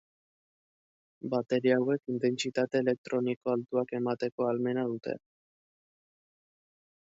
[1.33, 5.17] Bateria hauek intentsitate elektriko altuak emateko ahalmena dute.